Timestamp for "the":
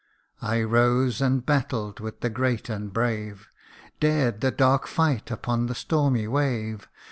2.21-2.31, 4.41-4.49, 5.67-5.75